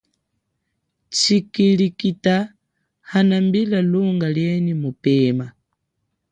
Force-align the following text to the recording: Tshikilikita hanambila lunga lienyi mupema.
Tshikilikita 1.11 2.35
hanambila 3.09 3.79
lunga 3.91 4.27
lienyi 4.35 4.73
mupema. 4.81 5.47